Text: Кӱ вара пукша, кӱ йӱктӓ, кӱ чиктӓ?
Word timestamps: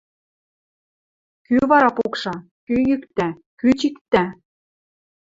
Кӱ 1.45 1.55
вара 1.69 1.89
пукша, 1.97 2.35
кӱ 2.65 2.75
йӱктӓ, 2.87 3.27
кӱ 3.59 3.67
чиктӓ? 3.79 4.23